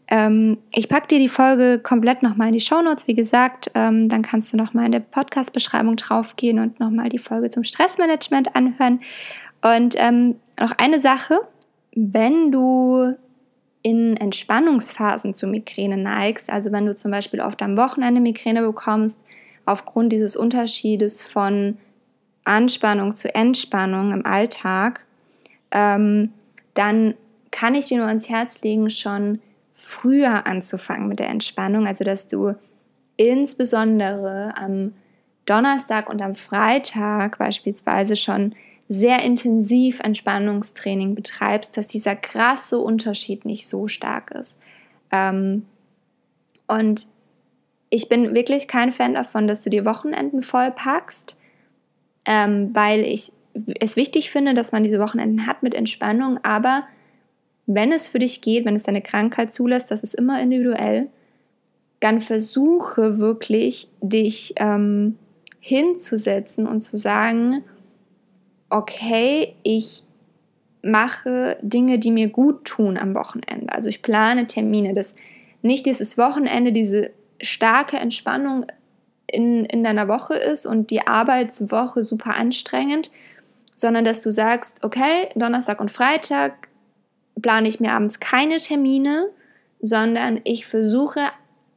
ähm, 0.08 0.58
ich 0.72 0.88
packe 0.88 1.06
dir 1.06 1.20
die 1.20 1.28
Folge 1.28 1.78
komplett 1.78 2.24
nochmal 2.24 2.48
in 2.48 2.54
die 2.54 2.60
Shownotes, 2.60 3.06
wie 3.06 3.14
gesagt. 3.14 3.70
Ähm, 3.76 4.08
dann 4.08 4.22
kannst 4.22 4.52
du 4.52 4.56
nochmal 4.56 4.86
in 4.86 4.90
der 4.90 4.98
Podcast-Beschreibung 4.98 5.94
draufgehen 5.94 6.58
und 6.58 6.80
nochmal 6.80 7.08
die 7.08 7.20
Folge 7.20 7.50
zum 7.50 7.62
Stressmanagement 7.62 8.56
anhören. 8.56 8.98
Und 9.62 9.94
ähm, 9.96 10.40
noch 10.58 10.72
eine 10.76 10.98
Sache, 10.98 11.38
wenn 11.94 12.50
du 12.50 13.14
in 13.82 14.16
Entspannungsphasen 14.16 15.34
zu 15.34 15.46
Migräne 15.46 15.98
neigst, 15.98 16.50
also 16.50 16.72
wenn 16.72 16.84
du 16.84 16.96
zum 16.96 17.12
Beispiel 17.12 17.42
oft 17.42 17.62
am 17.62 17.76
Wochenende 17.76 18.20
Migräne 18.20 18.62
bekommst, 18.62 19.20
aufgrund 19.66 20.12
dieses 20.12 20.34
Unterschiedes 20.34 21.22
von 21.22 21.78
Anspannung 22.44 23.14
zu 23.14 23.32
Entspannung 23.32 24.12
im 24.12 24.26
Alltag, 24.26 25.06
ähm, 25.70 26.32
dann 26.80 27.14
kann 27.50 27.74
ich 27.74 27.88
dir 27.88 27.98
nur 27.98 28.06
ans 28.06 28.30
Herz 28.30 28.62
legen, 28.62 28.88
schon 28.88 29.40
früher 29.74 30.46
anzufangen 30.46 31.08
mit 31.08 31.18
der 31.18 31.28
Entspannung, 31.28 31.86
also 31.86 32.04
dass 32.04 32.26
du 32.26 32.54
insbesondere 33.18 34.56
am 34.56 34.94
Donnerstag 35.44 36.08
und 36.08 36.22
am 36.22 36.32
Freitag 36.32 37.36
beispielsweise 37.36 38.16
schon 38.16 38.54
sehr 38.88 39.22
intensiv 39.22 40.00
Entspannungstraining 40.00 41.14
betreibst, 41.14 41.76
dass 41.76 41.86
dieser 41.86 42.16
krasse 42.16 42.78
Unterschied 42.78 43.44
nicht 43.44 43.68
so 43.68 43.86
stark 43.86 44.30
ist. 44.30 44.58
Ähm, 45.12 45.66
und 46.66 47.06
ich 47.90 48.08
bin 48.08 48.34
wirklich 48.34 48.68
kein 48.68 48.90
Fan 48.90 49.12
davon, 49.12 49.46
dass 49.46 49.60
du 49.60 49.68
die 49.68 49.84
Wochenenden 49.84 50.40
vollpackst, 50.40 51.36
ähm, 52.26 52.74
weil 52.74 53.00
ich 53.00 53.32
es 53.80 53.96
wichtig 53.96 54.30
finde, 54.30 54.54
dass 54.54 54.72
man 54.72 54.82
diese 54.82 55.00
Wochenenden 55.00 55.46
hat 55.46 55.62
mit 55.62 55.74
Entspannung, 55.74 56.38
aber 56.42 56.84
wenn 57.66 57.92
es 57.92 58.08
für 58.08 58.18
dich 58.18 58.40
geht, 58.40 58.64
wenn 58.64 58.76
es 58.76 58.82
deine 58.82 59.02
Krankheit 59.02 59.54
zulässt, 59.54 59.90
das 59.90 60.02
ist 60.02 60.14
immer 60.14 60.40
individuell, 60.40 61.08
dann 62.00 62.20
versuche 62.20 63.18
wirklich, 63.18 63.88
dich 64.00 64.54
ähm, 64.56 65.16
hinzusetzen 65.60 66.66
und 66.66 66.80
zu 66.80 66.96
sagen, 66.96 67.62
okay, 68.70 69.54
ich 69.62 70.02
mache 70.82 71.58
Dinge, 71.60 71.98
die 71.98 72.10
mir 72.10 72.28
gut 72.28 72.64
tun 72.64 72.96
am 72.96 73.14
Wochenende. 73.14 73.72
Also 73.72 73.88
ich 73.88 74.00
plane 74.00 74.46
Termine, 74.46 74.94
dass 74.94 75.14
nicht 75.62 75.84
dieses 75.84 76.16
Wochenende 76.16 76.72
diese 76.72 77.10
starke 77.42 77.98
Entspannung 77.98 78.64
in, 79.26 79.64
in 79.66 79.84
deiner 79.84 80.08
Woche 80.08 80.34
ist 80.34 80.66
und 80.66 80.90
die 80.90 81.06
Arbeitswoche 81.06 82.02
super 82.02 82.34
anstrengend, 82.36 83.10
sondern 83.80 84.04
dass 84.04 84.20
du 84.20 84.30
sagst, 84.30 84.84
okay, 84.84 85.28
Donnerstag 85.34 85.80
und 85.80 85.90
Freitag 85.90 86.68
plane 87.40 87.68
ich 87.68 87.80
mir 87.80 87.92
abends 87.92 88.20
keine 88.20 88.58
Termine, 88.58 89.30
sondern 89.80 90.40
ich 90.44 90.66
versuche 90.66 91.20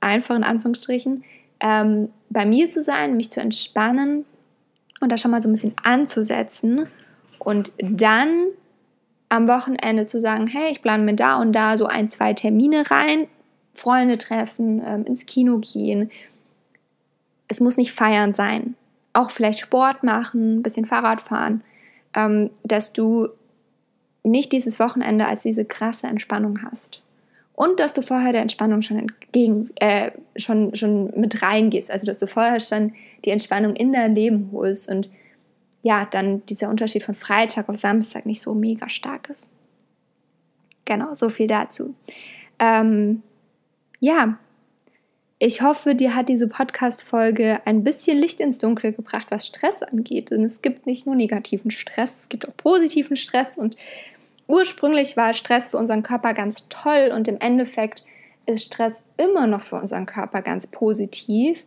einfach 0.01 0.35
in 0.35 0.43
Anführungsstrichen 0.43 1.23
ähm, 1.61 2.09
bei 2.29 2.45
mir 2.45 2.69
zu 2.69 2.83
sein, 2.83 3.15
mich 3.15 3.31
zu 3.31 3.39
entspannen, 3.39 4.25
und 5.03 5.11
da 5.11 5.17
schon 5.17 5.31
mal 5.31 5.41
so 5.41 5.49
ein 5.49 5.51
bisschen 5.51 5.75
anzusetzen 5.83 6.87
und 7.37 7.73
dann 7.77 8.47
am 9.27 9.47
Wochenende 9.47 10.05
zu 10.05 10.21
sagen, 10.21 10.47
hey, 10.47 10.71
ich 10.71 10.81
plane 10.81 11.03
mir 11.03 11.15
da 11.15 11.41
und 11.41 11.51
da 11.51 11.77
so 11.77 11.85
ein, 11.85 12.07
zwei 12.07 12.33
Termine 12.33 12.89
rein, 12.89 13.27
Freunde 13.73 14.17
treffen, 14.17 14.81
ähm, 14.85 15.05
ins 15.05 15.25
Kino 15.25 15.57
gehen. 15.57 16.09
Es 17.47 17.59
muss 17.59 17.75
nicht 17.75 17.91
feiern 17.91 18.33
sein. 18.33 18.75
Auch 19.11 19.29
vielleicht 19.29 19.59
Sport 19.59 20.03
machen, 20.03 20.59
ein 20.59 20.63
bisschen 20.63 20.85
Fahrrad 20.85 21.19
fahren, 21.19 21.63
ähm, 22.15 22.49
dass 22.63 22.93
du 22.93 23.29
nicht 24.23 24.51
dieses 24.51 24.79
Wochenende 24.79 25.27
als 25.27 25.43
diese 25.43 25.65
krasse 25.65 26.07
Entspannung 26.07 26.63
hast. 26.63 27.01
Und 27.55 27.79
dass 27.79 27.93
du 27.93 28.01
vorher 28.01 28.31
der 28.31 28.41
Entspannung 28.41 28.81
schon 28.81 28.97
entgegen, 28.97 29.69
äh, 29.75 30.11
schon, 30.35 30.75
schon 30.75 31.11
mit 31.19 31.43
reingehst. 31.43 31.91
Also 31.91 32.05
dass 32.05 32.17
du 32.17 32.25
vorher 32.25 32.59
schon 32.59 32.93
die 33.25 33.29
Entspannung 33.29 33.75
in 33.75 33.93
dein 33.93 34.15
Leben 34.15 34.49
holst 34.51 34.89
und 34.89 35.09
ja, 35.83 36.05
dann 36.09 36.45
dieser 36.45 36.69
Unterschied 36.69 37.03
von 37.03 37.13
Freitag 37.13 37.69
auf 37.69 37.75
Samstag 37.75 38.25
nicht 38.25 38.41
so 38.41 38.53
mega 38.53 38.89
stark 38.89 39.29
ist. 39.29 39.51
Genau, 40.85 41.13
so 41.13 41.29
viel 41.29 41.47
dazu. 41.47 41.93
Ähm, 42.57 43.21
ja, 43.99 44.37
ich 45.39 45.61
hoffe, 45.61 45.95
dir 45.95 46.15
hat 46.15 46.29
diese 46.29 46.47
Podcast-Folge 46.47 47.61
ein 47.65 47.83
bisschen 47.83 48.17
Licht 48.17 48.39
ins 48.39 48.59
Dunkel 48.59 48.93
gebracht, 48.93 49.27
was 49.29 49.47
Stress 49.47 49.81
angeht. 49.81 50.31
Denn 50.31 50.43
es 50.43 50.61
gibt 50.61 50.85
nicht 50.85 51.05
nur 51.05 51.15
negativen 51.15 51.71
Stress, 51.71 52.17
es 52.21 52.29
gibt 52.29 52.47
auch 52.47 52.55
positiven 52.55 53.15
Stress. 53.15 53.57
Und 53.57 53.75
ursprünglich 54.47 55.17
war 55.17 55.33
Stress 55.33 55.69
für 55.69 55.77
unseren 55.77 56.03
Körper 56.03 56.33
ganz 56.33 56.69
toll 56.69 57.11
und 57.13 57.27
im 57.27 57.39
Endeffekt 57.39 58.03
ist 58.45 58.65
Stress 58.65 59.03
immer 59.17 59.47
noch 59.47 59.61
für 59.61 59.77
unseren 59.77 60.05
Körper 60.05 60.41
ganz 60.41 60.67
positiv. 60.67 61.65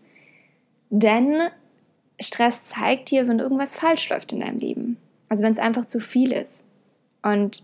Denn 0.90 1.34
Stress 2.20 2.64
zeigt 2.64 3.10
dir, 3.10 3.28
wenn 3.28 3.38
irgendwas 3.38 3.74
falsch 3.74 4.08
läuft 4.08 4.32
in 4.32 4.40
deinem 4.40 4.58
Leben. 4.58 4.96
Also 5.28 5.42
wenn 5.42 5.52
es 5.52 5.58
einfach 5.58 5.84
zu 5.84 6.00
viel 6.00 6.32
ist. 6.32 6.64
Und 7.22 7.62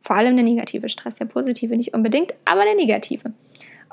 vor 0.00 0.16
allem 0.16 0.36
der 0.36 0.44
negative 0.44 0.88
Stress, 0.88 1.16
der 1.16 1.24
positive 1.24 1.76
nicht 1.76 1.94
unbedingt, 1.94 2.34
aber 2.44 2.64
der 2.64 2.74
negative. 2.74 3.32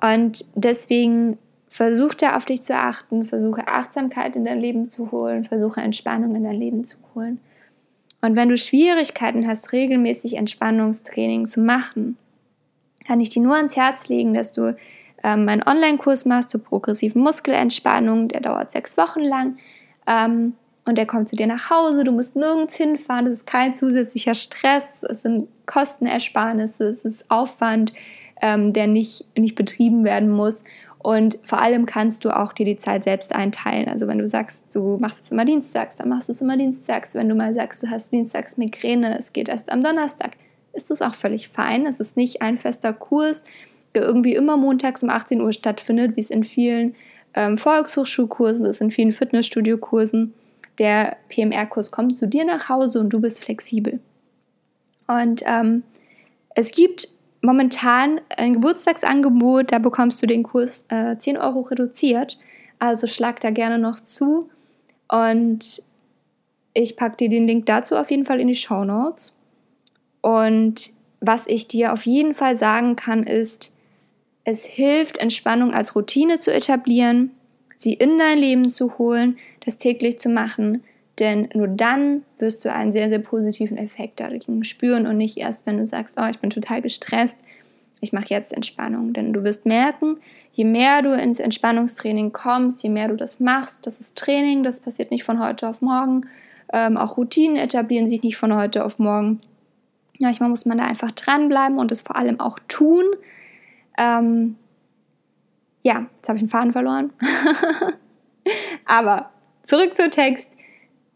Und 0.04 0.44
deswegen 0.56 1.38
versuche 1.70 2.18
da 2.18 2.36
auf 2.36 2.44
dich 2.44 2.62
zu 2.62 2.76
achten, 2.76 3.24
versuche 3.24 3.70
Achtsamkeit 3.70 4.36
in 4.36 4.44
dein 4.44 4.60
Leben 4.60 4.90
zu 4.90 5.14
holen, 5.14 5.46
versuche 5.46 5.80
Entspannung 5.80 6.36
in 6.36 6.44
dein 6.44 6.60
Leben 6.60 6.86
zu 6.86 6.98
holen. 7.16 7.40
Und 8.22 8.36
wenn 8.36 8.50
du 8.50 8.58
Schwierigkeiten 8.58 9.48
hast, 9.48 9.72
regelmäßig 9.72 10.36
Entspannungstraining 10.36 11.46
zu 11.46 11.62
machen, 11.62 12.18
kann 13.08 13.22
ich 13.22 13.30
dir 13.30 13.42
nur 13.42 13.56
ans 13.56 13.78
Herz 13.78 14.10
legen, 14.10 14.34
dass 14.34 14.52
du 14.52 14.76
ähm, 15.24 15.48
einen 15.48 15.64
Online-Kurs 15.64 16.26
machst 16.26 16.50
zur 16.50 16.62
progressiven 16.62 17.22
Muskelentspannung, 17.22 18.28
der 18.28 18.42
dauert 18.42 18.72
sechs 18.74 18.98
Wochen 18.98 19.22
lang. 19.22 19.56
Ähm, 20.06 20.54
und 20.86 20.98
der 20.98 21.06
kommt 21.06 21.30
zu 21.30 21.38
dir 21.38 21.48
nach 21.48 21.70
Hause, 21.70 22.04
du 22.04 22.12
musst 22.12 22.36
nirgends 22.36 22.76
hinfahren, 22.76 23.26
es 23.28 23.38
ist 23.38 23.48
kein 23.48 23.74
zusätzlicher 23.74 24.36
Stress, 24.36 25.04
es 25.04 25.22
sind 25.22 25.48
Kostenersparnisse, 25.66 26.90
es 26.90 27.06
ist 27.06 27.32
Aufwand, 27.32 27.94
ähm, 28.44 28.74
der 28.74 28.88
nicht, 28.88 29.26
nicht 29.38 29.56
betrieben 29.56 30.04
werden 30.04 30.30
muss. 30.30 30.66
Und 31.00 31.40
vor 31.46 31.62
allem 31.62 31.86
kannst 31.86 32.26
du 32.26 32.30
auch 32.30 32.52
dir 32.52 32.66
die 32.66 32.76
Zeit 32.76 33.06
selbst 33.06 33.34
einteilen. 33.34 33.88
Also 33.88 34.06
wenn 34.08 34.20
du 34.20 34.28
sagst, 34.28 34.76
du 34.76 34.98
machst 34.98 35.24
es 35.24 35.32
immer 35.32 35.46
dienstags, 35.46 35.96
dann 35.96 36.10
machst 36.10 36.28
du 36.28 36.34
es 36.34 36.42
immer 36.42 36.58
dienstags. 36.58 37.16
Wenn 37.16 37.30
du 37.30 37.36
mal 37.36 37.54
sagst, 37.54 37.84
du 37.84 37.90
hast 37.90 38.12
dienstags 38.12 38.58
Migräne, 38.58 39.18
es 39.18 39.32
geht 39.32 39.48
erst 39.48 39.72
am 39.72 39.82
Donnerstag, 39.82 40.32
ist 40.74 40.90
das 40.90 41.02
auch 41.02 41.14
völlig 41.14 41.48
fein. 41.48 41.86
Es 41.86 42.02
ist 42.02 42.18
nicht 42.18 42.42
ein 42.42 42.58
fester 42.58 42.92
Kurs, 42.92 43.46
der 43.96 44.04
irgendwie 44.04 44.36
immer 44.36 44.58
montags 44.58 45.04
um 45.04 45.10
18 45.10 45.40
Uhr 45.42 45.54
stattfindet, 45.54 46.18
wie 46.18 46.22
es 46.22 46.30
in 46.30 46.44
vielen 46.44 46.96
ähm, 47.36 47.58
Volkshochschulkursen 47.58 48.66
ist, 48.66 48.82
in 48.82 48.92
vielen 48.92 49.14
Fitnessstudio-Kursen. 49.14 50.34
Der 50.80 51.16
PMR-Kurs 51.30 51.92
kommt 51.92 52.18
zu 52.18 52.28
dir 52.28 52.44
nach 52.44 52.68
Hause 52.68 53.00
und 53.00 53.10
du 53.10 53.22
bist 53.22 53.42
flexibel. 53.42 54.00
Und 55.08 55.44
ähm, 55.46 55.84
es 56.56 56.72
gibt 56.72 57.08
momentan 57.44 58.22
ein 58.36 58.54
Geburtstagsangebot, 58.54 59.72
da 59.72 59.80
bekommst 59.80 60.22
du 60.22 60.26
den 60.26 60.44
Kurs 60.44 60.86
äh, 60.88 61.18
10 61.18 61.38
Euro 61.38 61.62
reduziert. 61.62 62.40
Also 62.80 63.06
schlag 63.06 63.40
da 63.42 63.52
gerne 63.52 63.78
noch 63.78 64.00
zu. 64.00 64.50
Und 65.10 65.84
ich 66.74 66.96
packe 66.96 67.18
dir 67.18 67.30
den 67.30 67.46
Link 67.46 67.66
dazu 67.66 67.98
auf 67.98 68.10
jeden 68.10 68.26
Fall 68.26 68.40
in 68.40 68.48
die 68.48 68.56
Show 68.56 68.86
Notes. 68.86 69.38
Und 70.22 70.92
was 71.20 71.46
ich 71.46 71.68
dir 71.68 71.94
auf 71.94 72.06
jeden 72.06 72.34
Fall 72.34 72.56
sagen 72.56 72.96
kann, 72.96 73.24
ist, 73.24 73.74
es 74.46 74.66
hilft, 74.66 75.18
Entspannung 75.18 75.74
als 75.74 75.96
Routine 75.96 76.40
zu 76.40 76.54
etablieren, 76.54 77.32
sie 77.76 77.94
in 77.94 78.18
dein 78.18 78.38
Leben 78.38 78.70
zu 78.70 78.98
holen, 78.98 79.38
das 79.66 79.78
täglich 79.78 80.20
zu 80.20 80.30
machen, 80.30 80.84
denn 81.20 81.50
nur 81.54 81.68
dann 81.68 82.24
wirst 82.40 82.66
du 82.66 82.72
einen 82.72 82.92
sehr, 82.92 83.10
sehr 83.10 83.20
positiven 83.20 83.78
Effekt 83.78 84.20
dagegen 84.20 84.64
spüren 84.64 85.06
und 85.06 85.18
nicht 85.18 85.38
erst, 85.38 85.66
wenn 85.66 85.78
du 85.78 85.86
sagst, 85.86 86.18
oh, 86.20 86.28
ich 86.30 86.40
bin 86.40 86.50
total 86.50 86.82
gestresst, 86.82 87.38
ich 88.02 88.14
mache 88.14 88.28
jetzt 88.30 88.52
Entspannung. 88.52 89.14
Denn 89.14 89.32
du 89.32 89.44
wirst 89.44 89.66
merken, 89.66 90.18
je 90.52 90.66
mehr 90.66 91.02
du 91.02 91.16
ins 91.16 91.40
Entspannungstraining 91.40 92.34
kommst, 92.34 92.84
je 92.84 92.90
mehr 92.90 93.08
du 93.08 93.16
das 93.16 93.40
machst, 93.40 93.86
das 93.86 94.00
ist 94.00 94.18
Training, 94.18 94.64
das 94.64 94.80
passiert 94.80 95.12
nicht 95.12 95.24
von 95.24 95.40
heute 95.40 95.68
auf 95.70 95.82
morgen. 95.82 96.26
Ähm, 96.74 96.98
auch 96.98 97.18
Routinen 97.18 97.58
etablieren 97.58 98.08
sich 98.08 98.24
nicht 98.24 98.38
von 98.38 98.56
heute 98.56 98.84
auf 98.84 99.00
morgen. 99.00 99.42
Manchmal 100.20 100.50
muss 100.50 100.66
man 100.66 100.78
da 100.78 100.86
einfach 100.86 101.12
dranbleiben 101.12 101.78
und 101.78 101.92
es 101.92 102.02
vor 102.02 102.16
allem 102.16 102.40
auch 102.40 102.60
tun. 102.68 103.06
Ähm, 103.98 104.56
ja, 105.84 106.08
jetzt 106.16 106.28
habe 106.28 106.38
ich 106.38 106.44
den 106.44 106.50
Faden 106.50 106.74
verloren. 106.74 107.14
Aber 108.86 109.30
zurück 109.64 109.96
zum 109.96 110.10
Text. 110.12 110.50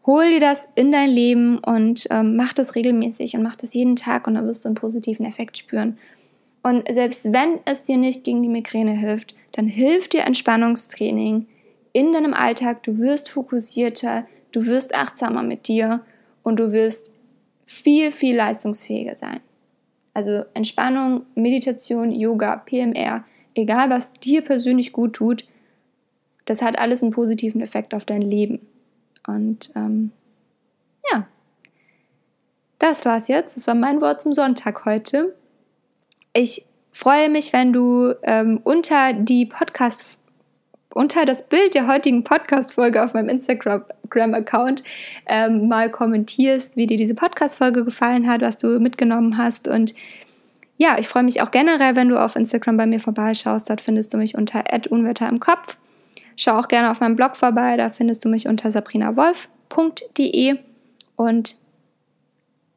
Hol 0.08 0.30
dir 0.30 0.40
das 0.40 0.66
in 0.74 0.90
dein 0.90 1.10
Leben 1.10 1.58
und 1.58 2.06
ähm, 2.08 2.34
mach 2.34 2.54
das 2.54 2.74
regelmäßig 2.74 3.36
und 3.36 3.42
mach 3.42 3.56
das 3.56 3.74
jeden 3.74 3.94
Tag 3.94 4.26
und 4.26 4.36
dann 4.36 4.46
wirst 4.46 4.64
du 4.64 4.68
einen 4.70 4.74
positiven 4.74 5.26
Effekt 5.26 5.58
spüren. 5.58 5.98
Und 6.62 6.90
selbst 6.90 7.30
wenn 7.30 7.58
es 7.66 7.82
dir 7.82 7.98
nicht 7.98 8.24
gegen 8.24 8.42
die 8.42 8.48
Migräne 8.48 8.92
hilft, 8.92 9.34
dann 9.52 9.66
hilft 9.66 10.14
dir 10.14 10.22
Entspannungstraining 10.22 11.46
in 11.92 12.14
deinem 12.14 12.32
Alltag. 12.32 12.82
Du 12.84 12.96
wirst 12.96 13.28
fokussierter, 13.28 14.26
du 14.50 14.64
wirst 14.64 14.94
achtsamer 14.94 15.42
mit 15.42 15.68
dir 15.68 16.00
und 16.42 16.58
du 16.58 16.72
wirst 16.72 17.10
viel, 17.66 18.10
viel 18.10 18.34
leistungsfähiger 18.34 19.14
sein. 19.14 19.40
Also 20.14 20.44
Entspannung, 20.54 21.26
Meditation, 21.34 22.12
Yoga, 22.12 22.56
PMR, 22.56 23.26
egal 23.54 23.90
was 23.90 24.14
dir 24.14 24.40
persönlich 24.40 24.92
gut 24.94 25.12
tut, 25.12 25.44
das 26.46 26.62
hat 26.62 26.78
alles 26.78 27.02
einen 27.02 27.12
positiven 27.12 27.60
Effekt 27.60 27.92
auf 27.92 28.06
dein 28.06 28.22
Leben. 28.22 28.60
Und 29.28 29.70
ähm, 29.76 30.10
ja, 31.12 31.26
das 32.78 33.04
war's 33.04 33.28
jetzt. 33.28 33.56
Das 33.56 33.66
war 33.66 33.74
mein 33.74 34.00
Wort 34.00 34.22
zum 34.22 34.32
Sonntag 34.32 34.86
heute. 34.86 35.34
Ich 36.32 36.64
freue 36.92 37.28
mich, 37.28 37.52
wenn 37.52 37.72
du 37.72 38.14
ähm, 38.22 38.60
unter 38.64 39.12
die 39.12 39.46
Podcast 39.46 40.18
unter 40.94 41.26
das 41.26 41.46
Bild 41.46 41.74
der 41.74 41.86
heutigen 41.86 42.24
Podcast-Folge 42.24 43.04
auf 43.04 43.12
meinem 43.12 43.28
Instagram-Account 43.28 44.82
ähm, 45.26 45.68
mal 45.68 45.90
kommentierst, 45.90 46.76
wie 46.76 46.86
dir 46.86 46.96
diese 46.96 47.14
Podcast-Folge 47.14 47.84
gefallen 47.84 48.26
hat, 48.26 48.40
was 48.40 48.56
du 48.56 48.80
mitgenommen 48.80 49.36
hast. 49.36 49.68
Und 49.68 49.94
ja, 50.78 50.98
ich 50.98 51.06
freue 51.06 51.24
mich 51.24 51.42
auch 51.42 51.50
generell, 51.50 51.94
wenn 51.94 52.08
du 52.08 52.18
auf 52.18 52.36
Instagram 52.36 52.78
bei 52.78 52.86
mir 52.86 53.00
vorbeischaust. 53.00 53.68
Dort 53.68 53.82
findest 53.82 54.14
du 54.14 54.16
mich 54.16 54.34
unter 54.34 54.64
Unwetter 54.90 55.28
im 55.28 55.40
Kopf. 55.40 55.76
Schau 56.40 56.52
auch 56.52 56.68
gerne 56.68 56.92
auf 56.92 57.00
meinem 57.00 57.16
Blog 57.16 57.34
vorbei, 57.34 57.76
da 57.76 57.90
findest 57.90 58.24
du 58.24 58.28
mich 58.28 58.46
unter 58.46 58.70
sabrinawolf.de. 58.70 60.56
Und 61.16 61.56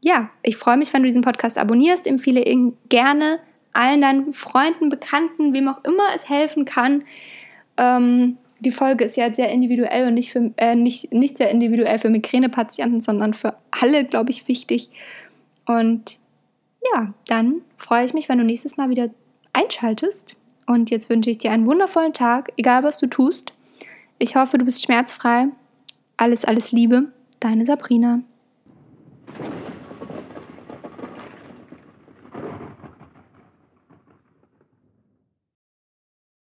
ja, 0.02 0.32
ich 0.42 0.58
freue 0.58 0.78
mich, 0.78 0.92
wenn 0.92 1.04
du 1.04 1.08
diesen 1.08 1.22
Podcast 1.22 1.60
abonnierst, 1.60 2.08
empfehle 2.08 2.44
ihn 2.44 2.76
gerne 2.90 3.38
allen 3.72 4.02
deinen 4.02 4.34
Freunden, 4.34 4.90
Bekannten, 4.90 5.54
wem 5.54 5.68
auch 5.68 5.84
immer 5.84 6.08
es 6.16 6.28
helfen 6.28 6.66
kann. 6.66 7.04
Ähm, 7.78 8.38
die 8.62 8.72
Folge 8.72 9.04
ist 9.04 9.16
ja 9.16 9.32
sehr 9.32 9.52
individuell 9.52 10.08
und 10.08 10.16
nicht, 10.16 10.32
für, 10.32 10.52
äh, 10.58 10.74
nicht, 10.74 11.14
nicht 11.14 11.38
sehr 11.38 11.52
individuell 11.52 12.00
für 12.00 12.10
Migränepatienten, 12.10 13.00
sondern 13.00 13.36
für 13.36 13.54
alle, 13.70 14.06
glaube 14.06 14.32
ich, 14.32 14.48
wichtig. 14.48 14.90
Und 15.68 16.18
ja, 16.96 17.14
dann 17.28 17.62
freue 17.78 18.06
ich 18.06 18.16
mich, 18.16 18.28
wenn 18.28 18.40
du 18.40 18.44
nächstes 18.44 18.76
Mal 18.76 18.90
wieder 18.90 19.12
einschaltest. 19.54 20.36
Und 20.66 20.90
jetzt 20.90 21.10
wünsche 21.10 21.30
ich 21.30 21.38
dir 21.38 21.52
einen 21.52 21.66
wundervollen 21.66 22.14
Tag, 22.14 22.52
egal 22.58 22.84
was 22.84 23.00
du 23.00 23.08
tust. 23.08 23.54
Ich 24.20 24.36
hoffe, 24.36 24.58
du 24.58 24.66
bist 24.66 24.84
schmerzfrei. 24.84 25.48
Alles, 26.18 26.46
alles 26.46 26.72
Liebe, 26.72 27.12
deine 27.40 27.66
Sabrina. 27.66 28.22